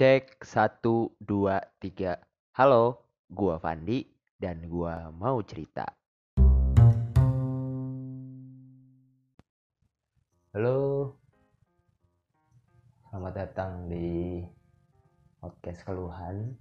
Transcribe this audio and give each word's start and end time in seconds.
Cek 0.00 0.40
satu 0.40 1.12
dua 1.20 1.60
tiga. 1.76 2.16
Halo, 2.56 3.04
gua 3.28 3.60
Fandi 3.60 4.00
dan 4.40 4.64
gua 4.64 5.12
mau 5.12 5.44
cerita. 5.44 5.84
Halo, 10.56 11.12
selamat 13.12 13.32
datang 13.44 13.92
di 13.92 14.40
podcast 15.36 15.84
keluhan. 15.84 16.56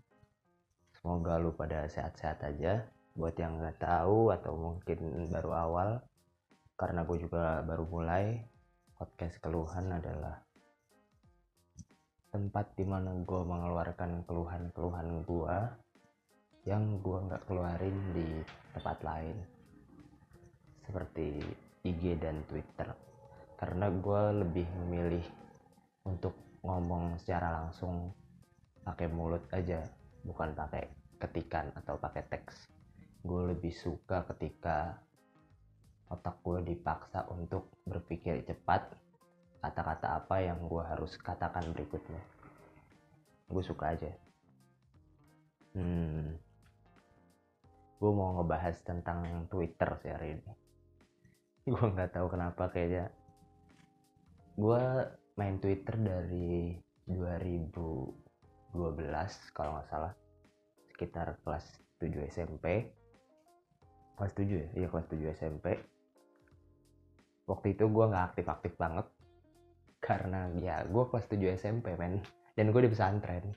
Semoga 1.00 1.40
lu 1.40 1.56
pada 1.56 1.88
sehat-sehat 1.88 2.44
aja. 2.44 2.92
Buat 3.16 3.40
yang 3.40 3.56
nggak 3.56 3.80
tahu 3.80 4.36
atau 4.36 4.52
mungkin 4.60 5.32
baru 5.32 5.52
awal, 5.56 5.90
karena 6.76 7.08
gue 7.08 7.24
juga 7.24 7.64
baru 7.64 7.88
mulai, 7.88 8.44
podcast 9.00 9.40
keluhan 9.40 9.96
adalah 9.96 10.44
tempat 12.30 12.78
di 12.78 12.86
mana 12.86 13.10
gue 13.26 13.42
mengeluarkan 13.42 14.22
keluhan-keluhan 14.30 15.26
gue 15.26 15.58
yang 16.70 17.02
gue 17.02 17.18
nggak 17.26 17.50
keluarin 17.50 17.98
di 18.14 18.46
tempat 18.78 19.02
lain. 19.02 19.38
Seperti 20.86 21.42
IG 21.86 22.22
dan 22.22 22.46
Twitter. 22.46 22.90
Karena 23.58 23.90
gue 23.90 24.46
lebih 24.46 24.68
memilih 24.86 25.26
untuk 26.06 26.38
ngomong 26.62 27.18
secara 27.18 27.66
langsung 27.66 28.14
pakai 28.86 29.10
mulut 29.10 29.44
aja 29.50 29.82
bukan 30.22 30.54
pakai 30.54 30.86
ketikan 31.18 31.74
atau 31.76 31.98
pakai 31.98 32.24
teks. 32.30 32.70
Gue 33.26 33.52
lebih 33.52 33.74
suka 33.74 34.24
ketika 34.34 35.02
otak 36.10 36.42
gue 36.46 36.74
dipaksa 36.74 37.26
untuk 37.30 37.70
berpikir 37.86 38.42
cepat 38.46 39.09
kata-kata 39.60 40.24
apa 40.24 40.36
yang 40.40 40.60
gue 40.66 40.84
harus 40.84 41.20
katakan 41.20 41.72
berikutnya. 41.76 42.20
Gue 43.52 43.64
suka 43.64 43.96
aja. 43.96 44.12
Hmm. 45.76 46.40
Gue 48.00 48.12
mau 48.16 48.40
ngebahas 48.40 48.80
tentang 48.84 49.48
Twitter 49.52 49.90
sih 50.00 50.12
hari 50.12 50.40
ini. 50.40 50.54
Gue 51.70 51.86
nggak 51.92 52.16
tahu 52.16 52.32
kenapa 52.32 52.72
kayaknya. 52.72 53.12
Gue 54.56 54.82
main 55.36 55.60
Twitter 55.60 55.96
dari 56.00 56.80
2012 57.06 58.74
kalau 59.52 59.72
nggak 59.76 59.90
salah. 59.92 60.14
Sekitar 60.96 61.36
kelas 61.44 61.66
7 62.00 62.28
SMP 62.32 62.96
kelas 64.20 64.36
7 64.36 64.52
ya? 64.52 64.68
Iya 64.76 64.88
kelas 64.92 65.08
7 65.08 65.32
SMP 65.32 65.66
waktu 67.48 67.74
itu 67.74 67.88
gue 67.88 68.06
nggak 68.12 68.26
aktif-aktif 68.36 68.76
banget 68.76 69.08
karena 70.00 70.52
ya 70.60 70.84
gue 70.88 71.04
kelas 71.08 71.28
7 71.28 71.56
SMP 71.60 71.96
men. 71.96 72.24
Dan 72.56 72.76
gue 72.76 72.82
di 72.84 72.92
pesantren. 72.92 73.56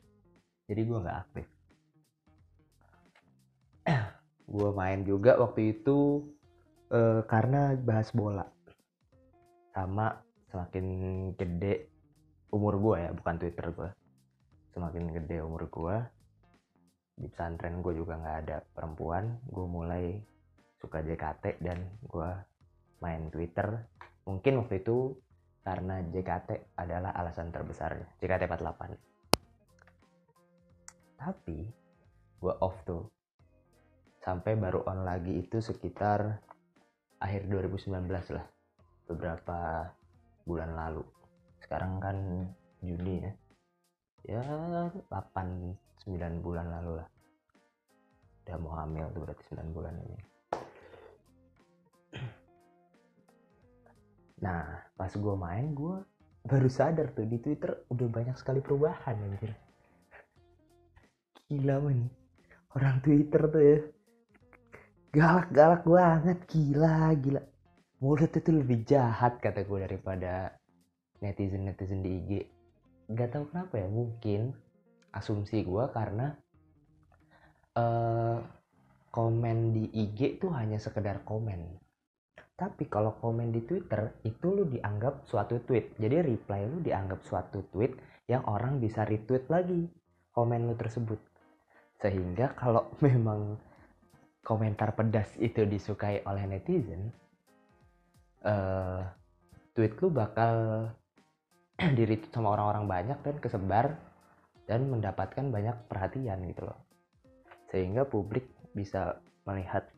Jadi 0.70 0.80
gue 0.86 0.98
nggak 1.02 1.18
aktif. 1.26 1.46
Gue 4.52 4.68
main 4.76 5.00
juga 5.02 5.40
waktu 5.40 5.74
itu 5.74 6.28
uh, 6.92 7.24
karena 7.26 7.74
bahas 7.74 8.12
bola. 8.12 8.46
Sama 9.72 10.12
semakin 10.52 10.86
gede 11.34 11.88
umur 12.52 12.76
gue 12.76 12.96
ya 13.00 13.10
bukan 13.16 13.40
twitter 13.40 13.72
gue 13.72 13.90
semakin 14.76 15.08
gede 15.16 15.40
umur 15.40 15.72
gue 15.72 15.96
di 17.16 17.28
pesantren 17.28 17.84
gue 17.84 17.92
juga 17.92 18.18
nggak 18.18 18.38
ada 18.48 18.56
perempuan. 18.72 19.36
Gue 19.46 19.66
mulai 19.68 20.16
suka 20.80 21.04
JKT 21.04 21.60
dan 21.60 21.78
gue 22.08 22.30
main 23.04 23.28
twitter. 23.28 23.84
Mungkin 24.24 24.64
waktu 24.64 24.80
itu 24.80 25.14
karena 25.62 26.02
JKT 26.02 26.78
adalah 26.78 27.14
alasan 27.14 27.54
terbesarnya. 27.54 28.06
JKT 28.18 28.50
48 28.50 29.12
tapi 31.22 31.70
gue 32.42 32.54
off 32.58 32.82
tuh. 32.82 33.06
Sampai 34.22 34.58
baru 34.58 34.82
on 34.86 35.06
lagi 35.06 35.38
itu 35.38 35.62
sekitar 35.62 36.42
akhir 37.22 37.46
2019 37.46 38.10
lah. 38.34 38.46
Beberapa 39.06 39.90
bulan 40.42 40.74
lalu. 40.74 41.06
Sekarang 41.62 42.02
kan 42.02 42.18
Juni 42.82 43.22
ya. 43.22 43.32
Ya 44.22 44.42
8 45.10 46.10
9 46.10 46.42
bulan 46.42 46.66
lalu 46.70 47.02
lah. 47.02 47.08
Udah 48.42 48.56
mau 48.58 48.74
hamil 48.78 49.06
tuh 49.14 49.22
berarti 49.22 49.42
9 49.54 49.70
bulan 49.74 49.94
ini 50.02 50.31
Nah, 54.42 54.66
pas 54.98 55.12
gue 55.14 55.34
main, 55.38 55.70
gue 55.70 55.96
baru 56.42 56.66
sadar 56.66 57.14
tuh 57.14 57.22
di 57.30 57.38
Twitter 57.38 57.86
udah 57.86 58.08
banyak 58.10 58.34
sekali 58.34 58.58
perubahan 58.58 59.14
anjir. 59.14 59.54
Gila 61.46 61.78
men. 61.78 62.10
Orang 62.74 62.98
Twitter 63.06 63.42
tuh 63.46 63.62
ya. 63.62 63.78
Galak-galak 65.12 65.86
banget, 65.86 66.38
gila, 66.50 67.14
gila. 67.14 67.42
Mulut 68.02 68.32
itu 68.34 68.50
lebih 68.50 68.82
jahat 68.82 69.38
kata 69.38 69.62
gue 69.62 69.78
daripada 69.86 70.58
netizen-netizen 71.22 72.02
di 72.02 72.10
IG. 72.18 72.30
Gak 73.14 73.30
tau 73.30 73.46
kenapa 73.46 73.78
ya, 73.78 73.86
mungkin 73.86 74.56
asumsi 75.14 75.62
gue 75.62 75.84
karena 75.92 76.34
uh, 77.76 78.40
komen 79.12 79.76
di 79.76 79.84
IG 79.92 80.40
tuh 80.40 80.50
hanya 80.56 80.80
sekedar 80.80 81.20
komen 81.28 81.81
tapi 82.62 82.86
kalau 82.86 83.18
komen 83.18 83.50
di 83.50 83.58
Twitter 83.66 84.22
itu 84.22 84.46
lu 84.54 84.62
dianggap 84.70 85.26
suatu 85.26 85.58
tweet. 85.66 85.98
Jadi 85.98 86.22
reply 86.22 86.62
lu 86.70 86.78
dianggap 86.78 87.26
suatu 87.26 87.66
tweet 87.74 87.98
yang 88.30 88.46
orang 88.46 88.78
bisa 88.78 89.02
retweet 89.02 89.50
lagi 89.50 89.90
komen 90.30 90.70
lu 90.70 90.78
tersebut. 90.78 91.18
Sehingga 91.98 92.54
kalau 92.54 92.86
memang 93.06 93.58
komentar 94.46 94.94
pedas 94.94 95.34
itu 95.42 95.66
disukai 95.66 96.22
oleh 96.22 96.46
netizen, 96.46 97.10
uh, 98.46 99.10
tweet 99.74 99.98
lu 99.98 100.14
bakal 100.14 100.86
di 101.98 102.02
retweet 102.06 102.30
sama 102.30 102.54
orang-orang 102.54 102.86
banyak 102.86 103.18
dan 103.26 103.36
kesebar 103.42 103.86
dan 104.70 104.86
mendapatkan 104.86 105.50
banyak 105.50 105.74
perhatian 105.90 106.46
gitu 106.46 106.70
loh. 106.70 106.78
Sehingga 107.74 108.06
publik 108.06 108.46
bisa 108.70 109.18
melihat 109.50 109.90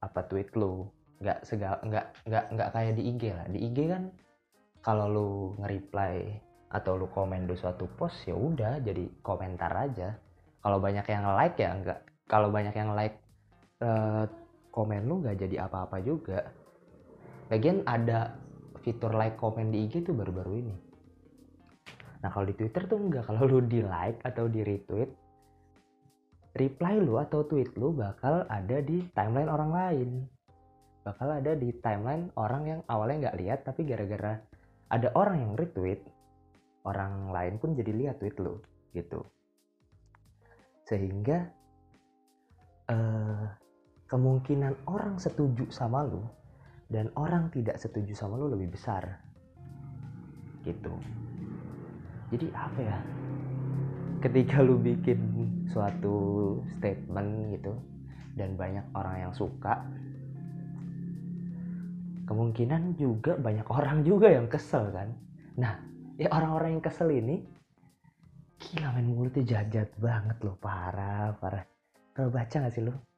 apa 0.00 0.20
tweet 0.26 0.52
lu? 0.56 0.88
Nggak 1.20 1.44
segal 1.44 1.76
nggak 1.84 2.06
nggak 2.26 2.44
nggak 2.56 2.68
kayak 2.72 2.92
di 2.96 3.02
IG 3.12 3.22
lah. 3.32 3.46
Di 3.48 3.58
IG 3.60 3.78
kan 3.92 4.02
kalau 4.80 5.06
lu 5.08 5.30
nge-reply 5.60 6.16
atau 6.70 6.96
lu 6.96 7.06
komen 7.12 7.50
di 7.50 7.54
suatu 7.58 7.84
post 7.98 8.24
ya 8.24 8.34
udah 8.34 8.80
jadi 8.80 9.04
komentar 9.20 9.72
aja. 9.76 10.16
Kalau 10.60 10.80
banyak 10.80 11.04
yang 11.08 11.24
like 11.36 11.56
ya 11.60 11.76
nggak 11.76 12.00
kalau 12.24 12.48
banyak 12.48 12.72
yang 12.72 12.96
like 12.96 13.20
uh, 13.84 14.24
komen 14.72 15.04
lu 15.04 15.20
nggak 15.20 15.36
jadi 15.36 15.68
apa-apa 15.68 16.00
juga. 16.00 16.48
Bagian 17.50 17.82
ada 17.84 18.38
fitur 18.80 19.12
like 19.12 19.36
komen 19.36 19.74
di 19.74 19.84
IG 19.84 20.06
tuh 20.06 20.16
baru-baru 20.16 20.52
ini. 20.62 20.76
Nah 22.20 22.28
kalau 22.28 22.46
di 22.48 22.54
Twitter 22.56 22.84
tuh 22.84 23.00
enggak 23.00 23.24
kalau 23.28 23.44
lu 23.48 23.60
di 23.64 23.80
like 23.84 24.20
atau 24.24 24.48
di 24.48 24.60
retweet 24.64 25.10
reply 26.56 26.98
lu 26.98 27.20
atau 27.22 27.46
tweet 27.46 27.70
lu 27.78 27.94
bakal 27.94 28.42
ada 28.50 28.82
di 28.82 29.06
timeline 29.14 29.50
orang 29.50 29.70
lain. 29.70 30.10
Bakal 31.06 31.40
ada 31.40 31.52
di 31.56 31.70
timeline 31.78 32.28
orang 32.36 32.62
yang 32.66 32.80
awalnya 32.90 33.28
nggak 33.28 33.38
lihat 33.40 33.58
tapi 33.64 33.86
gara-gara 33.86 34.36
ada 34.90 35.08
orang 35.14 35.38
yang 35.40 35.52
retweet 35.54 36.02
orang 36.82 37.30
lain 37.30 37.54
pun 37.62 37.78
jadi 37.78 37.92
lihat 37.94 38.18
tweet 38.18 38.36
lu 38.42 38.58
gitu. 38.90 39.22
Sehingga 40.90 41.46
uh, 42.90 43.46
kemungkinan 44.10 44.90
orang 44.90 45.22
setuju 45.22 45.70
sama 45.70 46.02
lu 46.02 46.26
dan 46.90 47.06
orang 47.14 47.46
tidak 47.54 47.78
setuju 47.78 48.10
sama 48.18 48.34
lu 48.34 48.50
lebih 48.50 48.74
besar. 48.74 49.22
Gitu. 50.66 50.92
Jadi 52.34 52.46
apa 52.50 52.80
ya 52.82 52.98
ketika 54.20 54.60
lu 54.60 54.76
bikin 54.76 55.18
suatu 55.72 56.58
statement 56.76 57.56
gitu 57.56 57.72
dan 58.36 58.54
banyak 58.54 58.84
orang 58.94 59.28
yang 59.28 59.32
suka 59.34 59.80
kemungkinan 62.28 62.94
juga 62.94 63.34
banyak 63.34 63.66
orang 63.66 64.06
juga 64.06 64.30
yang 64.30 64.46
kesel 64.46 64.92
kan? 64.94 65.10
Nah 65.58 65.82
ya 66.20 66.30
orang-orang 66.30 66.78
yang 66.78 66.84
kesel 66.84 67.10
ini 67.10 67.42
gila 68.60 68.92
main 68.92 69.08
mulutnya 69.08 69.64
jahat 69.64 69.90
banget 69.96 70.36
loh 70.44 70.54
parah 70.60 71.34
parah. 71.40 71.64
Kalau 72.14 72.28
baca 72.28 72.52
gak 72.52 72.74
sih 72.76 72.84
lo 72.84 73.10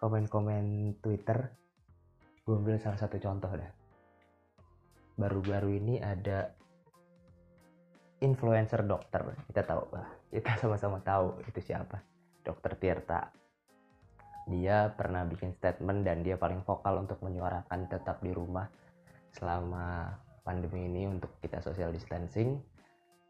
komen-komen 0.00 0.96
Twitter 1.00 1.36
gue 2.46 2.54
ambil 2.54 2.78
salah 2.78 3.00
satu 3.00 3.18
contoh 3.18 3.50
dah 3.50 3.72
baru-baru 5.16 5.80
ini 5.80 5.98
ada 5.98 6.52
influencer 8.20 8.80
dokter 8.86 9.20
kita 9.52 9.62
tahu 9.66 9.92
kita 10.32 10.50
sama-sama 10.62 11.00
tahu 11.00 11.40
itu 11.48 11.60
siapa. 11.62 12.02
Dokter 12.44 12.78
Tirta. 12.78 13.32
Dia 14.46 14.94
pernah 14.94 15.26
bikin 15.26 15.50
statement 15.58 16.06
dan 16.06 16.22
dia 16.22 16.38
paling 16.38 16.62
vokal 16.62 17.02
untuk 17.02 17.18
menyuarakan 17.18 17.90
tetap 17.90 18.22
di 18.22 18.30
rumah 18.30 18.70
selama 19.34 20.14
pandemi 20.46 20.86
ini 20.86 21.10
untuk 21.10 21.34
kita 21.42 21.58
social 21.58 21.90
distancing. 21.90 22.62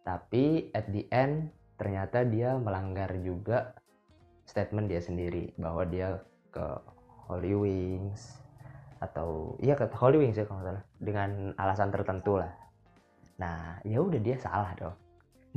Tapi 0.05 0.69
at 0.77 0.93
the 0.93 1.09
end 1.09 1.49
ternyata 1.81 2.29
dia 2.29 2.61
melanggar 2.61 3.09
juga 3.25 3.73
statement 4.45 4.93
dia 4.93 5.01
sendiri 5.01 5.57
bahwa 5.57 5.89
dia 5.89 6.21
ke 6.53 6.67
Holy 7.27 7.57
Wings 7.57 8.37
atau 9.01 9.57
iya 9.65 9.73
ke 9.73 9.89
Holy 9.97 10.21
Wings 10.21 10.37
ya 10.37 10.45
kalau 10.45 10.61
salah. 10.61 10.85
Dengan 11.01 11.57
alasan 11.57 11.89
tertentu 11.89 12.37
lah 12.37 12.66
nah 13.37 13.81
ya 13.85 14.01
udah 14.01 14.21
dia 14.21 14.37
salah 14.41 14.73
dong. 14.77 14.97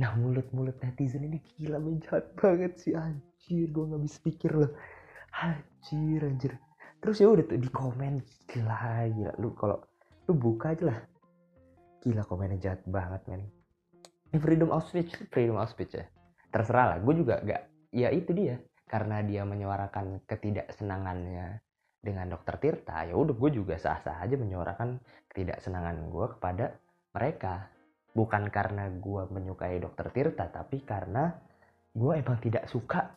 Nah 0.00 0.16
mulut-mulut 0.16 0.80
netizen 0.80 1.28
ini 1.28 1.40
gila 1.44 1.76
menjahat 1.76 2.32
banget 2.36 2.72
sih 2.80 2.96
anjir. 2.96 3.68
Gue 3.68 3.84
nggak 3.84 4.02
bisa 4.04 4.18
pikir 4.24 4.52
loh. 4.56 4.72
Anjir 5.36 6.24
anjir. 6.24 6.52
Terus 7.04 7.16
ya 7.20 7.28
udah 7.28 7.44
tuh 7.44 7.60
di 7.60 7.68
komen. 7.68 8.24
Gila 8.48 9.08
gila. 9.12 9.32
Lu 9.36 9.52
kalau 9.52 9.76
lu 10.24 10.32
buka 10.32 10.72
aja 10.72 10.88
lah. 10.88 10.98
Gila 12.00 12.24
komennya 12.24 12.56
jahat 12.56 12.80
banget 12.88 13.20
men. 13.28 13.44
Ini 14.32 14.38
freedom 14.40 14.72
of 14.72 14.88
speech 14.88 15.12
freedom 15.28 15.60
of 15.60 15.68
speech 15.68 15.92
ya. 15.92 16.08
Terserah 16.48 16.96
lah 16.96 16.98
gue 17.04 17.14
juga 17.20 17.44
gak 17.44 17.92
ya 17.92 18.08
itu 18.08 18.32
dia. 18.32 18.56
Karena 18.88 19.20
dia 19.20 19.44
menyuarakan 19.44 20.24
ketidaksenangannya 20.24 21.60
dengan 22.00 22.32
dokter 22.32 22.56
Tirta 22.56 23.04
ya 23.04 23.12
udah 23.12 23.36
gue 23.36 23.50
juga 23.52 23.76
sah-sah 23.76 24.24
aja 24.24 24.34
menyuarakan 24.40 24.96
ketidaksenangan 25.28 26.08
gue 26.08 26.26
kepada 26.40 26.80
mereka. 27.14 27.70
Bukan 28.10 28.50
karena 28.50 28.90
gue 28.90 29.22
menyukai 29.30 29.78
dokter 29.78 30.10
Tirta 30.10 30.50
tapi 30.50 30.82
karena 30.82 31.30
gue 31.94 32.12
emang 32.18 32.42
tidak 32.42 32.66
suka 32.66 33.14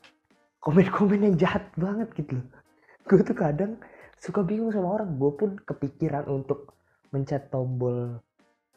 komen-komen 0.61 1.33
yang 1.33 1.35
jahat 1.37 1.65
banget 1.73 2.13
gitu 2.13 2.37
loh. 2.37 2.47
Gue 3.09 3.25
tuh 3.25 3.33
kadang 3.35 3.81
suka 4.21 4.45
bingung 4.45 4.69
sama 4.69 5.01
orang. 5.01 5.17
Gue 5.17 5.33
pun 5.33 5.57
kepikiran 5.57 6.29
untuk 6.29 6.77
mencet 7.09 7.49
tombol 7.49 8.21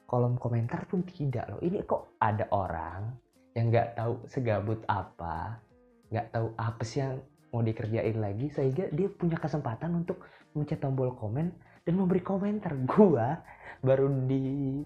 kolom 0.08 0.40
komentar 0.40 0.88
pun 0.88 1.04
tidak 1.04 1.46
loh. 1.52 1.60
Ini 1.60 1.84
kok 1.84 2.16
ada 2.22 2.48
orang 2.54 3.12
yang 3.56 3.72
nggak 3.72 3.96
tahu 3.96 4.20
segabut 4.28 4.84
apa 4.84 5.64
nggak 6.12 6.28
tahu 6.30 6.48
apa 6.60 6.82
sih 6.86 7.02
yang 7.02 7.18
mau 7.50 7.64
dikerjain 7.64 8.18
lagi 8.20 8.46
sehingga 8.52 8.92
dia 8.92 9.08
punya 9.10 9.40
kesempatan 9.40 10.04
untuk 10.04 10.22
mencet 10.54 10.78
tombol 10.78 11.14
komen 11.16 11.50
dan 11.82 11.94
memberi 11.96 12.22
komentar. 12.22 12.76
Gua 12.86 13.40
baru 13.82 14.06
di 14.26 14.82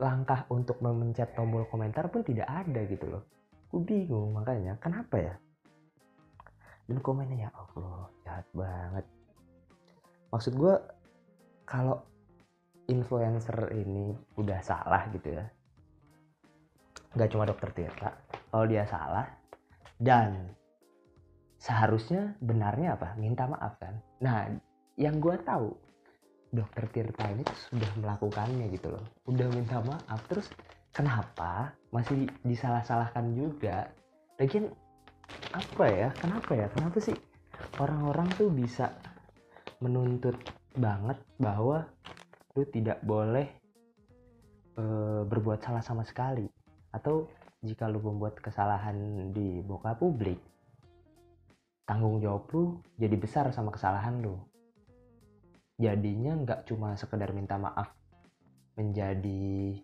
langkah 0.00 0.48
untuk 0.48 0.80
memencet 0.80 1.36
tombol 1.36 1.68
komentar 1.68 2.08
pun 2.08 2.24
tidak 2.24 2.48
ada 2.48 2.80
gitu 2.88 3.06
loh. 3.08 3.22
Gue 3.68 3.82
bingung 3.84 4.36
makanya 4.36 4.76
kenapa 4.80 5.16
ya? 5.20 5.34
Dan 6.88 6.98
komennya 7.00 7.48
ya 7.48 7.50
Allah 7.52 8.08
jahat 8.24 8.46
banget. 8.52 9.06
Maksud 10.32 10.52
gue 10.56 10.74
kalau 11.68 12.00
influencer 12.88 13.72
ini 13.72 14.12
udah 14.36 14.60
salah 14.60 15.06
gitu 15.12 15.38
ya 15.38 15.44
nggak 17.12 17.30
cuma 17.32 17.44
dokter 17.44 17.70
Tirta 17.76 18.10
kalau 18.48 18.64
dia 18.64 18.88
salah 18.88 19.28
dan 20.00 20.56
seharusnya 21.60 22.34
benarnya 22.42 22.98
apa? 22.98 23.14
Minta 23.14 23.46
maaf 23.46 23.78
kan? 23.78 23.94
Nah 24.18 24.50
yang 24.98 25.22
gue 25.22 25.36
tahu 25.46 25.70
dokter 26.52 26.84
Tirta 26.92 27.24
ini 27.32 27.42
tuh 27.42 27.58
sudah 27.72 27.90
melakukannya 27.96 28.68
gitu 28.76 28.92
loh. 28.92 29.04
Udah 29.24 29.48
minta 29.48 29.80
maaf 29.80 30.20
terus 30.28 30.52
kenapa 30.92 31.72
masih 31.88 32.28
disalah-salahkan 32.44 33.32
juga? 33.32 33.88
Lagian 34.36 34.68
apa 35.56 35.84
ya? 35.88 36.08
Kenapa 36.20 36.52
ya? 36.52 36.68
Kenapa 36.76 37.00
sih 37.00 37.16
orang-orang 37.80 38.28
tuh 38.36 38.52
bisa 38.52 38.92
menuntut 39.80 40.36
banget 40.76 41.16
bahwa 41.40 41.88
lu 42.52 42.64
tidak 42.68 43.00
boleh 43.00 43.48
e, 44.76 44.84
berbuat 45.24 45.64
salah 45.64 45.80
sama 45.80 46.04
sekali? 46.04 46.44
Atau 46.92 47.32
jika 47.64 47.88
lu 47.88 48.04
membuat 48.04 48.36
kesalahan 48.44 49.32
di 49.32 49.64
muka 49.64 49.96
publik 49.96 50.36
tanggung 51.86 52.22
jawab 52.22 52.46
lu 52.54 52.78
jadi 52.98 53.14
besar 53.18 53.50
sama 53.54 53.70
kesalahan 53.74 54.22
lu 54.22 54.38
jadinya 55.80 56.32
nggak 56.36 56.60
cuma 56.68 56.94
sekedar 56.96 57.32
minta 57.32 57.56
maaf 57.56 57.92
menjadi 58.76 59.76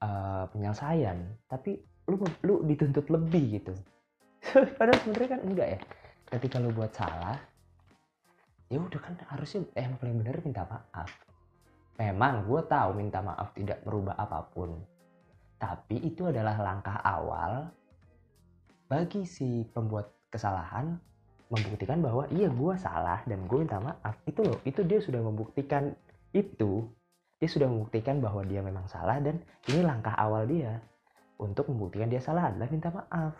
uh, 0.00 0.44
penyelesaian 0.52 1.18
tapi 1.48 1.80
lu 2.08 2.16
lu 2.44 2.64
dituntut 2.66 3.06
lebih 3.12 3.60
gitu. 3.60 3.74
Padahal 4.78 4.98
sebenarnya 5.04 5.30
kan 5.36 5.40
enggak 5.44 5.68
ya. 5.76 5.80
Ketika 6.30 6.56
lu 6.62 6.70
buat 6.72 6.94
salah 6.94 7.38
ya 8.70 8.78
udah 8.78 9.00
kan 9.02 9.18
harusnya 9.34 9.66
eh, 9.74 9.82
yang 9.82 9.98
paling 9.98 10.16
benar 10.22 10.38
minta 10.42 10.62
maaf. 10.64 11.10
Memang 12.00 12.48
gue 12.48 12.60
tahu 12.64 12.90
minta 12.96 13.20
maaf 13.20 13.52
tidak 13.52 13.84
merubah 13.84 14.16
apa 14.16 14.46
pun 14.48 14.72
tapi 15.60 16.00
itu 16.00 16.24
adalah 16.24 16.56
langkah 16.56 16.96
awal 17.04 17.68
bagi 18.88 19.28
si 19.28 19.68
pembuat 19.68 20.08
kesalahan 20.32 20.96
membuktikan 21.50 21.98
bahwa 21.98 22.30
iya 22.30 22.46
gue 22.46 22.74
salah 22.78 23.20
dan 23.26 23.44
gue 23.50 23.58
minta 23.58 23.82
maaf. 23.82 24.14
Itu 24.24 24.46
loh 24.46 24.58
itu 24.62 24.86
dia 24.86 25.02
sudah 25.02 25.18
membuktikan 25.18 25.90
itu. 26.30 26.86
Dia 27.42 27.48
sudah 27.50 27.66
membuktikan 27.66 28.22
bahwa 28.22 28.46
dia 28.46 28.62
memang 28.62 28.86
salah 28.86 29.18
dan 29.18 29.42
ini 29.66 29.82
langkah 29.82 30.14
awal 30.14 30.46
dia 30.46 30.78
untuk 31.42 31.66
membuktikan 31.72 32.06
dia 32.06 32.22
salah 32.22 32.54
adalah 32.54 32.70
minta 32.70 32.94
maaf. 32.94 33.34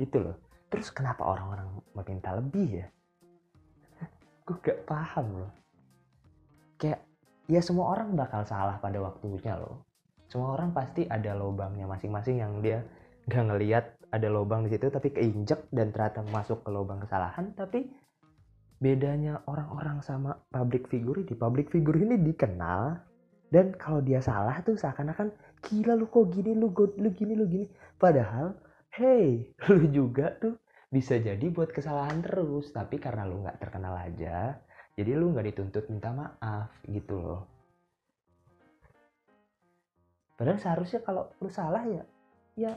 Gitu 0.00 0.16
loh. 0.16 0.36
Terus 0.72 0.88
kenapa 0.94 1.26
orang-orang 1.26 1.68
meminta 1.92 2.32
lebih 2.32 2.80
ya? 2.80 2.86
Gue 4.48 4.56
gak 4.64 4.86
paham 4.88 5.44
loh. 5.44 5.52
Kayak 6.80 7.04
ya 7.50 7.60
semua 7.60 7.92
orang 7.92 8.16
bakal 8.16 8.46
salah 8.48 8.80
pada 8.80 8.96
waktunya 9.02 9.58
loh. 9.58 9.84
Semua 10.30 10.54
orang 10.54 10.70
pasti 10.70 11.04
ada 11.10 11.34
lubangnya 11.34 11.90
masing-masing 11.90 12.38
yang 12.40 12.62
dia 12.62 12.86
gak 13.26 13.50
ngeliat 13.50 13.99
ada 14.10 14.26
lubang 14.26 14.66
di 14.66 14.74
situ 14.74 14.90
tapi 14.90 15.14
keinjek 15.14 15.70
dan 15.70 15.94
ternyata 15.94 16.26
masuk 16.30 16.66
ke 16.66 16.70
lubang 16.70 16.98
kesalahan. 17.02 17.54
Tapi 17.54 17.86
bedanya 18.82 19.42
orang-orang 19.46 20.02
sama 20.02 20.34
public 20.50 20.90
figure 20.90 21.22
di 21.22 21.34
public 21.38 21.70
figure 21.70 21.98
ini 21.98 22.18
dikenal 22.18 22.98
dan 23.50 23.74
kalau 23.74 24.02
dia 24.02 24.22
salah 24.22 24.58
tuh 24.62 24.78
seakan-akan 24.78 25.30
gila 25.62 25.98
lu 25.98 26.06
kok 26.08 26.30
gini 26.34 26.54
lu 26.54 26.70
lu 26.74 27.08
gini 27.14 27.34
lu 27.34 27.46
gini. 27.46 27.66
Padahal 27.98 28.54
hey 28.94 29.46
lu 29.72 29.86
juga 29.90 30.34
tuh 30.38 30.58
bisa 30.90 31.22
jadi 31.22 31.46
buat 31.54 31.70
kesalahan 31.70 32.18
terus 32.18 32.74
tapi 32.74 32.98
karena 32.98 33.22
lu 33.22 33.46
nggak 33.46 33.62
terkenal 33.62 33.94
aja 33.94 34.58
jadi 34.98 35.14
lu 35.14 35.30
nggak 35.30 35.54
dituntut 35.54 35.86
minta 35.86 36.10
maaf 36.10 36.68
gitu 36.84 37.16
loh. 37.16 37.42
Padahal 40.34 40.58
seharusnya 40.60 41.00
kalau 41.04 41.30
lu 41.40 41.48
salah 41.52 41.84
ya 41.88 42.04
ya 42.58 42.72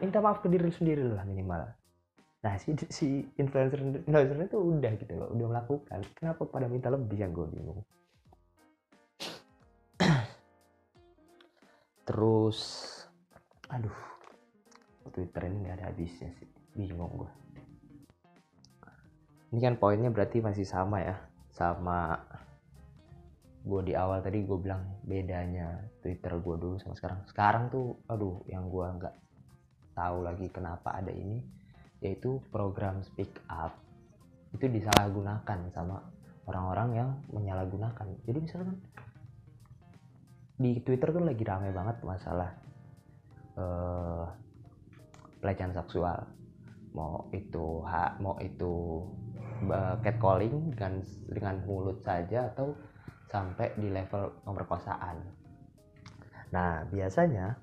minta 0.00 0.18
maaf 0.24 0.40
ke 0.40 0.48
diri 0.48 0.72
sendiri 0.72 1.04
lah 1.04 1.22
minimal. 1.28 1.68
Nah 2.40 2.56
si 2.56 2.72
si 2.88 3.20
influencer 3.36 3.84
influencer 3.84 4.48
itu 4.48 4.58
udah 4.58 4.92
gitu 4.96 5.12
loh 5.12 5.28
udah 5.36 5.46
melakukan. 5.52 6.00
Kenapa 6.16 6.48
pada 6.48 6.66
minta 6.72 6.88
lebih 6.88 7.20
yang 7.20 7.36
gue 7.36 7.46
bingung? 7.52 7.84
Terus 12.08 12.58
aduh 13.68 13.94
Twitter 15.12 15.46
ini 15.52 15.68
nggak 15.68 15.76
ada 15.78 15.86
habisnya 15.92 16.32
sih 16.40 16.48
bingung 16.72 17.12
gue. 17.20 17.30
Ini 19.52 19.60
kan 19.60 19.74
poinnya 19.76 20.08
berarti 20.08 20.40
masih 20.40 20.64
sama 20.64 21.04
ya 21.04 21.20
sama 21.52 22.16
gue 23.60 23.80
di 23.84 23.92
awal 23.92 24.24
tadi 24.24 24.40
gue 24.40 24.56
bilang 24.56 24.80
bedanya 25.04 25.76
Twitter 26.00 26.40
gue 26.40 26.56
dulu 26.56 26.80
sama 26.80 26.96
sekarang. 26.96 27.20
Sekarang 27.28 27.68
tuh 27.68 28.00
aduh 28.08 28.40
yang 28.48 28.64
gue 28.72 28.86
nggak 28.96 29.14
tahu 29.94 30.26
lagi 30.26 30.46
kenapa 30.50 30.96
ada 30.96 31.10
ini 31.10 31.40
yaitu 32.00 32.40
program 32.48 33.04
speak 33.04 33.30
up. 33.52 33.76
Itu 34.56 34.66
disalahgunakan 34.66 35.68
sama 35.70 36.00
orang-orang 36.48 36.88
yang 36.96 37.10
menyalahgunakan. 37.30 38.06
Jadi 38.26 38.38
misalkan 38.40 38.76
di 40.60 40.80
Twitter 40.84 41.08
tuh 41.12 41.24
lagi 41.24 41.44
rame 41.44 41.70
banget 41.72 41.96
masalah 42.02 42.50
uh, 43.56 44.26
pelecehan 45.40 45.76
seksual. 45.76 46.26
Mau 46.90 47.30
itu 47.30 47.86
hak 47.86 48.18
mau 48.18 48.34
itu 48.42 49.06
catcalling 50.00 50.72
dengan 50.72 51.04
dengan 51.28 51.54
mulut 51.68 52.00
saja 52.00 52.48
atau 52.50 52.72
sampai 53.28 53.76
di 53.78 53.92
level 53.92 54.42
pemerkosaan. 54.42 55.20
Nah, 56.50 56.82
biasanya 56.90 57.54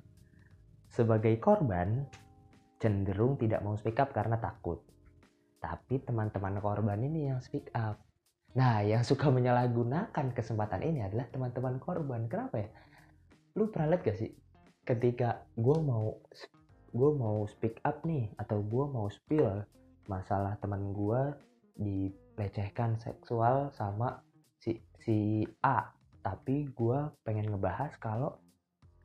sebagai 0.91 1.36
korban 1.39 2.08
cenderung 2.77 3.36
tidak 3.38 3.62
mau 3.65 3.75
speak 3.75 4.00
up 4.00 4.13
karena 4.13 4.38
takut. 4.38 4.82
Tapi 5.58 6.00
teman-teman 6.06 6.62
korban 6.62 7.01
ini 7.01 7.34
yang 7.34 7.41
speak 7.41 7.67
up. 7.74 7.98
Nah, 8.58 8.82
yang 8.82 9.06
suka 9.06 9.29
menyalahgunakan 9.29 10.34
kesempatan 10.34 10.82
ini 10.82 11.06
adalah 11.06 11.29
teman-teman 11.29 11.77
korban. 11.77 12.25
Kenapa 12.25 12.65
ya? 12.65 12.70
Lu 13.58 13.70
pernah 13.70 13.94
lihat 13.94 14.06
gak 14.06 14.17
sih? 14.17 14.32
Ketika 14.88 15.44
gue 15.58 15.77
mau 15.84 16.15
gue 16.96 17.12
mau 17.13 17.44
speak 17.46 17.84
up 17.84 18.01
nih 18.08 18.32
atau 18.39 18.63
gue 18.63 18.86
mau 18.88 19.12
spill 19.12 19.62
masalah 20.08 20.56
teman 20.63 20.96
gue 20.96 21.22
dilecehkan 21.77 22.96
seksual 22.98 23.70
sama 23.75 24.24
si 24.58 24.79
si 25.03 25.44
A 25.62 25.91
tapi 26.24 26.72
gue 26.72 27.00
pengen 27.27 27.51
ngebahas 27.53 27.94
kalau 28.00 28.39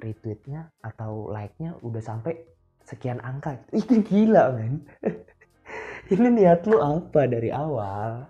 retweetnya 0.03 0.69
atau 0.83 1.31
like-nya 1.31 1.79
udah 1.81 2.03
sampai 2.03 2.35
sekian 2.83 3.23
angka 3.23 3.55
itu 3.71 4.03
gila 4.03 4.53
men. 4.59 4.83
Ini 6.13 6.29
niat 6.29 6.67
lu 6.67 6.83
apa 6.83 7.31
dari 7.31 7.55
awal? 7.55 8.27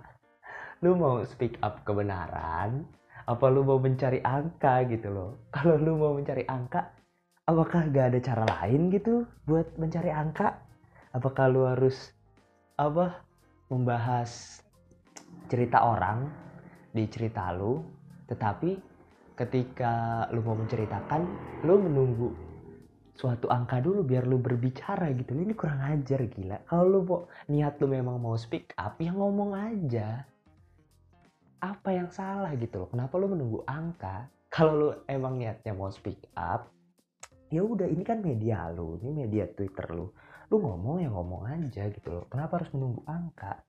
Lu 0.85 0.95
mau 0.95 1.25
speak 1.25 1.57
up 1.65 1.83
kebenaran? 1.89 2.85
Apa 3.25 3.49
lu 3.49 3.65
mau 3.65 3.81
mencari 3.81 4.21
angka 4.21 4.85
gitu 4.87 5.09
loh? 5.09 5.31
Kalau 5.51 5.81
lu 5.81 5.97
mau 5.97 6.13
mencari 6.13 6.45
angka 6.47 6.93
apakah 7.49 7.91
gak 7.91 8.15
ada 8.15 8.21
cara 8.23 8.45
lain 8.47 8.93
gitu 8.93 9.27
buat 9.49 9.67
mencari 9.81 10.13
angka? 10.13 10.61
Apakah 11.17 11.51
lu 11.51 11.67
harus 11.67 12.13
apa 12.77 13.25
membahas 13.69 14.61
cerita 15.49 15.85
orang 15.85 16.29
di 16.93 17.09
cerita 17.09 17.53
lu 17.53 17.85
tetapi 18.29 18.77
ketika 19.43 20.25
lu 20.31 20.41
mau 20.47 20.55
menceritakan 20.55 21.27
lu 21.67 21.75
menunggu 21.83 22.31
suatu 23.13 23.51
angka 23.51 23.83
dulu 23.83 24.07
biar 24.07 24.25
lu 24.25 24.39
berbicara 24.39 25.11
gitu. 25.13 25.35
Ini 25.35 25.53
kurang 25.59 25.83
ajar 25.83 26.23
gila. 26.31 26.63
Kalau 26.65 26.85
lu 26.87 27.01
mau 27.03 27.21
niat 27.51 27.77
lu 27.83 27.87
memang 27.91 28.23
mau 28.23 28.39
speak 28.39 28.73
up 28.79 28.97
ya 29.03 29.11
ngomong 29.11 29.53
aja. 29.53 30.25
Apa 31.63 31.95
yang 31.95 32.11
salah 32.11 32.55
gitu 32.59 32.87
loh? 32.87 32.89
Kenapa 32.91 33.15
lu 33.19 33.31
menunggu 33.31 33.61
angka? 33.67 34.31
Kalau 34.51 34.73
lu 34.75 34.89
emang 35.07 35.39
niatnya 35.39 35.75
mau 35.75 35.91
speak 35.91 36.31
up 36.39 36.71
ya 37.53 37.61
udah 37.61 37.85
ini 37.85 38.01
kan 38.01 38.25
media 38.25 38.73
lu 38.73 38.97
ini 39.05 39.13
media 39.13 39.45
twitter 39.45 39.93
lu. 39.93 40.09
Lu 40.49 40.57
ngomong 40.61 41.05
ya 41.05 41.09
ngomong 41.13 41.43
aja 41.49 41.89
gitu 41.93 42.09
loh. 42.09 42.25
Kenapa 42.29 42.61
harus 42.61 42.73
menunggu 42.73 43.05
angka? 43.05 43.61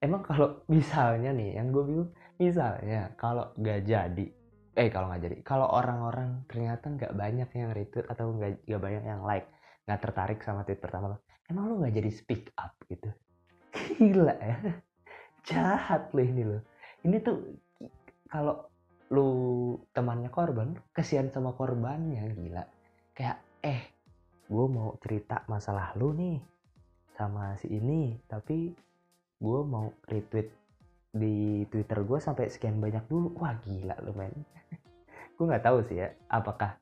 Emang 0.00 0.20
kalau 0.20 0.60
misalnya 0.68 1.32
nih 1.32 1.56
yang 1.56 1.72
gue 1.72 1.84
bingung 1.84 2.10
misalnya 2.40 3.14
kalau 3.18 3.54
nggak 3.54 3.80
jadi 3.86 4.26
eh 4.74 4.88
kalau 4.90 5.06
nggak 5.10 5.22
jadi 5.22 5.36
kalau 5.46 5.70
orang-orang 5.70 6.42
ternyata 6.50 6.90
nggak 6.90 7.14
banyak 7.14 7.48
yang 7.54 7.70
retweet 7.70 8.06
atau 8.10 8.34
nggak 8.34 8.66
banyak 8.66 9.04
yang 9.06 9.22
like 9.22 9.46
nggak 9.86 10.00
tertarik 10.02 10.40
sama 10.42 10.66
tweet 10.66 10.82
pertama 10.82 11.14
lo 11.14 11.18
emang 11.50 11.64
lo 11.68 11.74
nggak 11.80 11.94
jadi 12.00 12.10
speak 12.10 12.50
up 12.56 12.72
gitu? 12.88 13.10
Gila 14.00 14.34
ya. 14.38 14.58
Jahat 15.44 16.12
lo 16.16 16.22
ini 16.24 16.42
lo. 16.44 16.58
Ini 17.04 17.16
tuh 17.20 17.36
kalau 18.32 18.64
lu 19.12 19.28
temannya 19.92 20.32
korban 20.32 20.74
kesian 20.96 21.28
sama 21.28 21.52
korbannya 21.52 22.32
gila. 22.32 22.64
Kayak 23.12 23.38
eh 23.60 23.82
gue 24.48 24.66
mau 24.68 24.96
cerita 25.00 25.44
masalah 25.48 25.92
lu 26.00 26.16
nih 26.16 26.40
sama 27.14 27.54
si 27.60 27.70
ini 27.70 28.18
tapi 28.26 28.72
gue 29.38 29.60
mau 29.64 29.92
retweet 30.08 30.48
di 31.14 31.62
Twitter 31.70 32.02
gue 32.02 32.18
sampai 32.18 32.50
sekian 32.50 32.82
banyak 32.82 33.06
dulu. 33.06 33.38
Wah 33.38 33.54
gila 33.62 33.94
lu 34.02 34.12
men. 34.18 34.34
Gue 35.38 35.46
nggak 35.46 35.62
tahu 35.62 35.78
sih 35.86 36.02
ya 36.02 36.10
apakah 36.26 36.74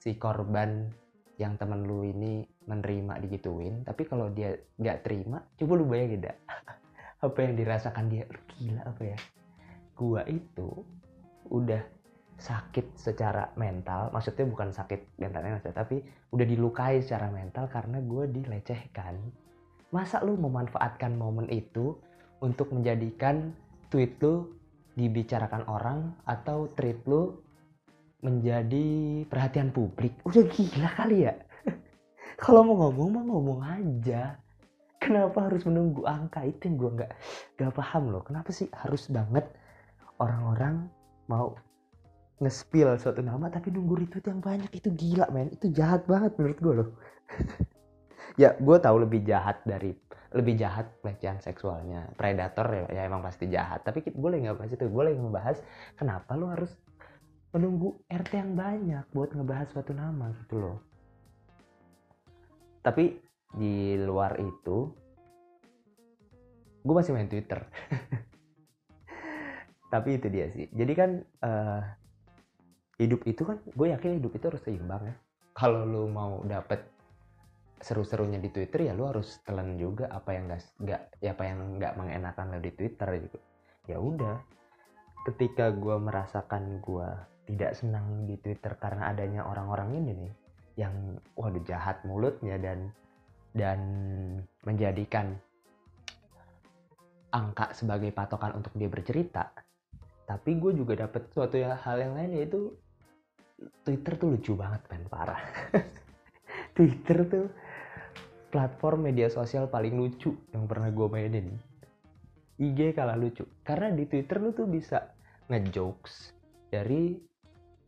si 0.00 0.16
korban 0.16 0.88
yang 1.36 1.60
temen 1.60 1.84
lu 1.84 2.06
ini 2.06 2.46
menerima 2.64 3.18
digituin 3.18 3.82
tapi 3.82 4.06
kalau 4.06 4.30
dia 4.30 4.54
nggak 4.78 5.02
terima 5.04 5.44
coba 5.60 5.72
lu 5.76 5.84
bayangin 5.84 6.24
dah. 6.24 6.36
Apa 7.24 7.38
yang 7.44 7.56
dirasakan 7.56 8.12
dia? 8.12 8.24
Gila 8.60 8.84
apa 8.84 9.02
ya? 9.04 9.18
Gue 9.96 10.20
itu 10.28 10.84
udah 11.48 11.80
sakit 12.36 13.00
secara 13.00 13.48
mental 13.56 14.12
maksudnya 14.12 14.44
bukan 14.44 14.68
sakit 14.74 15.16
mentalnya 15.16 15.56
maksudnya 15.56 15.76
tapi 15.86 16.04
udah 16.36 16.44
dilukai 16.44 17.00
secara 17.00 17.32
mental 17.32 17.64
karena 17.72 18.04
gue 18.04 18.24
dilecehkan. 18.28 19.16
Masa 19.88 20.20
lu 20.20 20.36
memanfaatkan 20.36 21.16
momen 21.16 21.48
itu 21.48 21.96
untuk 22.44 22.76
menjadikan 22.76 23.56
tweet 23.94 24.18
lu 24.26 24.50
dibicarakan 24.98 25.70
orang 25.70 26.18
atau 26.26 26.66
tweet 26.74 26.98
lu 27.06 27.38
menjadi 28.26 29.22
perhatian 29.30 29.70
publik? 29.70 30.18
Udah 30.26 30.42
gila 30.50 30.90
kali 30.98 31.30
ya? 31.30 31.38
Kalau 32.42 32.66
mau 32.66 32.74
ngomong 32.90 33.08
mah 33.14 33.24
ngomong 33.30 33.60
aja. 33.62 34.34
Kenapa 34.98 35.46
harus 35.46 35.62
menunggu 35.62 36.02
angka? 36.10 36.42
Itu 36.42 36.66
yang 36.66 36.74
gue 36.74 36.90
nggak 36.98 37.10
nggak 37.54 37.72
paham 37.78 38.10
loh. 38.10 38.26
Kenapa 38.26 38.50
sih 38.50 38.66
harus 38.74 39.06
banget 39.06 39.46
orang-orang 40.18 40.90
mau 41.30 41.54
nge-spill 42.42 42.98
suatu 42.98 43.22
nama 43.22 43.46
tapi 43.46 43.70
nunggu 43.70 44.02
retweet 44.02 44.26
yang 44.26 44.42
banyak? 44.42 44.74
Itu 44.74 44.90
gila 44.90 45.30
men. 45.30 45.54
Itu 45.54 45.70
jahat 45.70 46.02
banget 46.10 46.34
menurut 46.34 46.58
gue 46.58 46.74
loh. 46.82 46.90
Ya 48.34 48.50
gue 48.58 48.76
tahu 48.82 49.06
lebih 49.06 49.22
jahat 49.22 49.62
dari 49.62 49.94
lebih 50.34 50.58
jahat 50.58 50.90
pelecehan 50.98 51.38
seksualnya. 51.38 52.10
Predator 52.18 52.66
ya, 52.66 52.84
ya 52.90 53.02
emang 53.06 53.22
pasti 53.22 53.46
jahat. 53.46 53.86
Tapi 53.86 54.02
kita 54.02 54.18
boleh 54.18 54.42
nggak 54.42 54.58
bahas 54.58 54.74
itu? 54.74 54.90
Boleh 54.90 55.14
ngebahas 55.14 55.62
kenapa 55.94 56.34
lo 56.34 56.50
harus 56.50 56.74
menunggu 57.54 58.02
RT 58.10 58.32
yang 58.34 58.52
banyak 58.58 59.06
buat 59.14 59.30
ngebahas 59.30 59.70
suatu 59.70 59.94
nama 59.94 60.34
gitu 60.42 60.58
loh. 60.58 60.78
Tapi 62.82 63.14
di 63.54 63.94
luar 63.94 64.34
itu 64.42 64.90
gue 66.82 66.94
masih 66.94 67.14
main 67.14 67.30
Twitter. 67.30 67.62
Tapi 69.94 70.18
itu 70.18 70.26
dia 70.26 70.50
sih. 70.50 70.66
Jadi 70.74 70.92
kan 70.98 71.10
uh, 71.46 71.80
hidup 72.98 73.22
itu 73.22 73.46
kan 73.46 73.62
gue 73.62 73.86
yakin 73.86 74.18
hidup 74.18 74.34
itu 74.34 74.44
harus 74.50 74.62
seimbang 74.66 75.06
ya. 75.06 75.14
Kalau 75.54 75.86
lo 75.86 76.10
mau 76.10 76.42
dapet 76.42 76.93
seru-serunya 77.84 78.40
di 78.40 78.48
Twitter 78.48 78.88
ya 78.88 78.96
lu 78.96 79.04
harus 79.04 79.44
telan 79.44 79.76
juga 79.76 80.08
apa 80.08 80.32
yang 80.32 80.48
gak, 80.48 80.60
gak 80.80 81.02
ya 81.20 81.36
apa 81.36 81.44
yang 81.44 81.58
nggak 81.76 81.92
mengenakan 82.00 82.56
lo 82.56 82.58
di 82.64 82.72
Twitter 82.72 83.08
gitu. 83.20 83.38
Ya 83.84 84.00
udah 84.00 84.40
ketika 85.28 85.68
gue 85.68 85.96
merasakan 86.00 86.80
gue 86.80 87.08
tidak 87.44 87.76
senang 87.76 88.24
di 88.24 88.40
Twitter 88.40 88.72
karena 88.80 89.12
adanya 89.12 89.44
orang-orang 89.44 90.00
ini 90.00 90.12
nih 90.16 90.34
yang 90.80 91.20
waduh 91.36 91.60
jahat 91.68 92.00
mulutnya 92.08 92.56
dan 92.56 92.88
dan 93.52 93.80
menjadikan 94.64 95.36
angka 97.36 97.76
sebagai 97.76 98.08
patokan 98.16 98.56
untuk 98.56 98.72
dia 98.74 98.88
bercerita 98.88 99.52
tapi 100.24 100.56
gue 100.56 100.72
juga 100.72 101.04
dapet 101.04 101.28
suatu 101.36 101.60
ya, 101.60 101.76
hal 101.84 102.00
yang 102.00 102.16
lain 102.16 102.32
yaitu 102.40 102.72
Twitter 103.84 104.16
tuh 104.16 104.28
lucu 104.34 104.52
banget 104.56 104.80
men 104.88 105.04
parah. 105.08 105.40
Twitter 106.76 107.18
tuh 107.28 107.46
platform 108.54 109.10
media 109.10 109.26
sosial 109.26 109.66
paling 109.66 109.98
lucu 109.98 110.30
yang 110.54 110.70
pernah 110.70 110.94
gue 110.94 111.10
mainin. 111.10 111.58
IG 112.62 112.94
kalah 112.94 113.18
lucu. 113.18 113.42
Karena 113.66 113.90
di 113.90 114.06
Twitter 114.06 114.38
lu 114.38 114.54
tuh 114.54 114.70
bisa 114.70 115.10
ngejokes 115.50 116.30
dari 116.70 117.18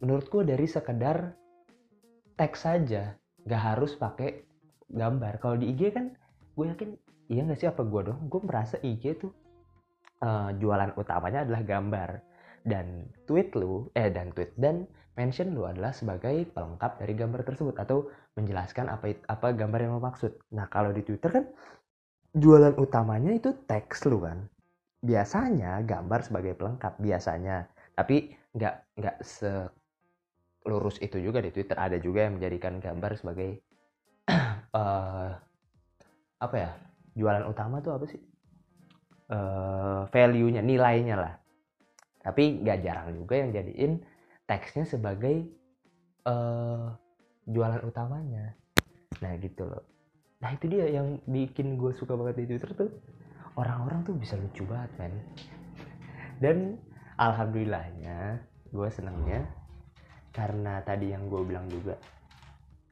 menurut 0.03 0.27
gue 0.27 0.43
dari 0.43 0.67
sekedar 0.67 1.31
teks 2.35 2.67
saja. 2.67 3.15
Gak 3.47 3.63
harus 3.63 3.95
pakai 3.95 4.43
gambar. 4.91 5.39
Kalau 5.39 5.55
di 5.55 5.71
IG 5.71 5.95
kan 5.95 6.11
gue 6.59 6.67
yakin 6.67 6.91
iya 7.31 7.47
gak 7.47 7.63
sih 7.63 7.71
apa 7.71 7.87
gue 7.87 8.11
dong. 8.11 8.27
Gue 8.27 8.43
merasa 8.43 8.75
IG 8.83 9.23
tuh 9.23 9.31
uh, 10.27 10.51
jualan 10.51 10.99
utamanya 10.99 11.47
adalah 11.47 11.63
gambar. 11.63 12.11
Dan 12.67 13.07
tweet 13.31 13.55
lu, 13.55 13.87
eh 13.95 14.11
dan 14.11 14.35
tweet 14.35 14.51
dan 14.59 14.91
mention 15.17 15.57
lu 15.57 15.65
adalah 15.65 15.95
sebagai 15.97 16.45
pelengkap 16.53 17.01
dari 17.01 17.15
gambar 17.17 17.41
tersebut 17.47 17.79
atau 17.81 18.11
menjelaskan 18.37 18.93
apa 18.93 19.17
apa 19.33 19.55
gambar 19.57 19.81
yang 19.81 19.93
lo 19.97 20.03
maksud. 20.05 20.35
Nah 20.53 20.69
kalau 20.69 20.93
di 20.93 21.01
Twitter 21.07 21.31
kan 21.33 21.45
jualan 22.37 22.77
utamanya 22.77 23.33
itu 23.33 23.57
teks 23.65 24.05
lu 24.11 24.21
kan. 24.21 24.45
Biasanya 25.01 25.81
gambar 25.89 26.21
sebagai 26.27 26.53
pelengkap 26.59 27.01
biasanya, 27.01 27.65
tapi 27.97 28.37
nggak 28.53 28.75
nggak 29.01 29.17
selurus 29.25 31.01
itu 31.01 31.17
juga 31.23 31.41
di 31.41 31.49
Twitter. 31.55 31.77
Ada 31.79 31.97
juga 31.97 32.29
yang 32.29 32.37
menjadikan 32.37 32.77
gambar 32.83 33.13
sebagai 33.17 33.63
uh, 34.77 35.33
apa 36.45 36.57
ya 36.61 36.71
jualan 37.17 37.49
utama 37.49 37.81
tuh 37.81 37.97
apa 37.97 38.05
sih? 38.05 38.21
Uh, 39.27 40.07
value-nya, 40.13 40.63
nilainya 40.63 41.17
lah. 41.19 41.35
Tapi 42.27 42.67
nggak 42.67 42.79
jarang 42.83 43.15
juga 43.15 43.35
yang 43.39 43.55
jadiin 43.55 44.03
teksnya 44.51 44.83
sebagai 44.83 45.47
uh, 46.27 46.91
jualan 47.47 47.87
utamanya. 47.87 48.59
Nah 49.23 49.39
gitu 49.39 49.71
loh. 49.71 49.87
Nah 50.43 50.51
itu 50.51 50.67
dia 50.67 50.91
yang 50.91 51.23
bikin 51.23 51.79
gue 51.79 51.95
suka 51.95 52.19
banget 52.19 52.43
di 52.43 52.45
twitter 52.51 52.75
tuh. 52.75 52.91
Orang-orang 53.55 54.03
tuh 54.03 54.19
bisa 54.19 54.35
lucu 54.35 54.67
banget 54.67 54.91
men. 54.99 55.15
Dan 56.43 56.59
alhamdulillahnya 57.17 58.43
gue 58.75 58.89
senangnya 58.91 59.47
karena 60.37 60.85
tadi 60.85 61.15
yang 61.15 61.33
gue 61.33 61.41
bilang 61.49 61.65
juga 61.73 61.97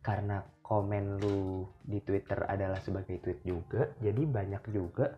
karena 0.00 0.40
komen 0.64 1.20
lu 1.20 1.68
di 1.84 2.00
twitter 2.00 2.48
adalah 2.48 2.80
sebagai 2.80 3.20
tweet 3.20 3.44
juga 3.44 3.92
jadi 4.00 4.24
banyak 4.24 4.64
juga 4.72 5.12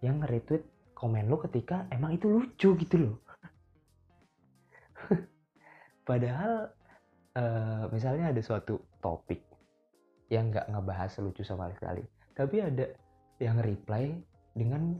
yang 0.00 0.24
retweet 0.24 0.64
komen 0.96 1.28
lu 1.28 1.36
ketika 1.44 1.84
emang 1.92 2.16
itu 2.16 2.32
lucu 2.32 2.72
gitu 2.80 2.96
loh 2.96 3.16
padahal 6.08 6.72
uh, 7.36 7.84
misalnya 7.90 8.32
ada 8.32 8.42
suatu 8.42 8.80
topik 9.00 9.42
yang 10.30 10.50
nggak 10.50 10.70
ngebahas 10.70 11.12
lucu 11.22 11.46
sama 11.46 11.70
sekali 11.74 12.02
tapi 12.36 12.60
ada 12.60 12.92
yang 13.40 13.60
reply 13.60 14.12
dengan 14.56 14.96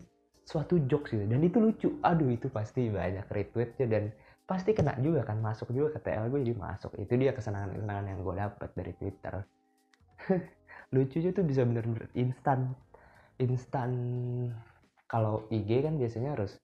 suatu 0.47 0.79
jokes 0.87 1.11
gitu 1.13 1.27
dan 1.27 1.43
itu 1.43 1.59
lucu. 1.59 1.89
Aduh 2.07 2.31
itu 2.31 2.47
pasti 2.49 2.87
banyak 2.87 3.27
retweetnya 3.27 3.87
dan 3.91 4.05
pasti 4.47 4.71
kena 4.71 4.95
juga 5.03 5.27
kan 5.27 5.43
masuk 5.43 5.75
juga 5.75 5.99
ke 5.99 6.07
TL 6.07 6.31
gue 6.31 6.41
jadi 6.47 6.55
masuk. 6.55 6.95
Itu 7.03 7.19
dia 7.19 7.35
kesenangan 7.35 7.75
kesenangan 7.75 8.05
yang 8.07 8.19
gue 8.23 8.35
dapat 8.39 8.71
dari 8.79 8.93
Twitter. 8.95 9.35
Lucunya 10.95 11.31
tuh 11.35 11.45
bisa 11.45 11.67
bener-bener 11.67 12.07
instan. 12.15 12.73
Instan. 13.43 13.91
Kalau 15.07 15.47
IG 15.51 15.87
kan 15.87 15.99
biasanya 15.99 16.35
harus 16.35 16.59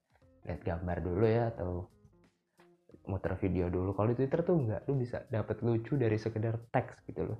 lihat 0.47 0.62
gambar 0.67 0.99
dulu 1.03 1.27
ya 1.27 1.51
atau 1.55 1.87
muter 3.06 3.35
video 3.38 3.66
dulu. 3.66 3.94
Kalau 3.97 4.14
di 4.14 4.16
Twitter 4.18 4.40
tuh 4.47 4.54
enggak 4.59 4.87
lu 4.87 4.94
bisa 4.99 5.26
dapat 5.26 5.59
lucu 5.66 5.99
dari 5.99 6.14
sekedar 6.18 6.54
teks 6.71 7.02
gitu 7.11 7.35
loh. 7.35 7.38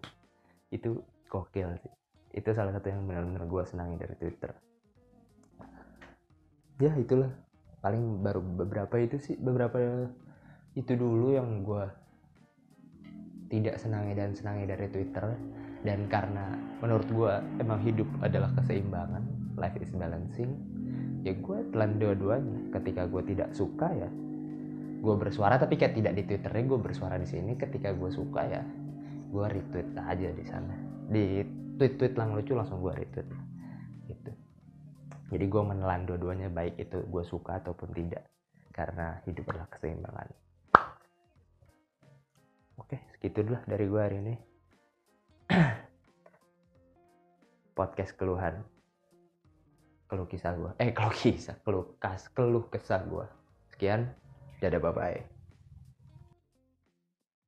Itu 0.73 1.03
gokil 1.31 1.71
sih. 1.79 1.93
Itu 2.33 2.51
salah 2.57 2.73
satu 2.75 2.89
yang 2.91 3.05
benar-benar 3.07 3.45
gue 3.47 3.63
senangi 3.69 3.97
dari 4.01 4.15
Twitter. 4.19 4.51
Ya 6.83 6.93
itulah. 6.99 7.31
Paling 7.83 8.23
baru 8.23 8.41
beberapa 8.43 8.95
itu 8.99 9.19
sih 9.19 9.35
beberapa 9.35 10.07
itu 10.79 10.95
dulu 10.95 11.35
yang 11.35 11.67
gue 11.67 11.85
tidak 13.51 13.77
senangi 13.77 14.15
dan 14.17 14.33
senangi 14.35 14.65
dari 14.67 14.87
Twitter. 14.91 15.35
Dan 15.83 16.07
karena 16.07 16.55
menurut 16.79 17.07
gue 17.11 17.33
emang 17.59 17.83
hidup 17.83 18.07
adalah 18.23 18.55
keseimbangan 18.55 19.23
life 19.59 19.75
is 19.83 19.91
balancing 19.91 20.55
ya 21.23 21.35
gue 21.39 21.59
telan 21.71 21.99
dua-duanya. 22.03 22.59
Ketika 22.75 23.07
gue 23.07 23.23
tidak 23.35 23.51
suka 23.55 23.91
ya 23.95 24.11
gue 25.03 25.15
bersuara 25.19 25.59
tapi 25.59 25.75
kayak 25.75 25.99
tidak 25.99 26.13
di 26.15 26.23
twitternya 26.31 26.65
gue 26.71 26.79
bersuara 26.79 27.19
di 27.19 27.27
sini 27.27 27.59
ketika 27.59 27.91
gue 27.91 28.11
suka 28.15 28.47
ya 28.47 28.63
gue 29.35 29.47
retweet 29.51 29.89
aja 29.99 30.29
di 30.31 30.45
sana 30.47 30.75
di 31.11 31.43
tweet 31.77 31.99
tweet 31.99 32.15
lang 32.15 32.39
lucu 32.39 32.55
langsung 32.55 32.79
gue 32.79 32.95
retweet 32.95 33.27
gitu 34.07 34.33
jadi 35.35 35.45
gue 35.51 35.63
menelan 35.67 36.07
dua-duanya 36.07 36.47
baik 36.55 36.79
itu 36.79 37.03
gue 37.03 37.25
suka 37.27 37.59
ataupun 37.59 37.91
tidak 37.91 38.31
karena 38.71 39.19
hidup 39.27 39.51
adalah 39.51 39.69
keseimbangan 39.75 40.31
Oke, 42.83 42.99
segitu 43.15 43.47
dulu 43.47 43.57
dari 43.69 43.85
gue 43.89 44.01
hari 44.01 44.17
ini. 44.21 44.35
Podcast 47.79 48.13
keluhan. 48.17 48.65
Keluh 50.11 50.29
kisah 50.29 50.53
gue. 50.57 50.71
Eh, 50.77 50.93
keluh 50.93 51.15
kisah. 51.15 51.57
Keluh 51.65 51.97
kas. 51.97 52.29
Keluh 52.37 52.69
kesah 52.69 53.01
gue. 53.07 53.27
Sekian. 53.73 54.13
Dadah, 54.63 54.79
bye-bye. 54.79 55.32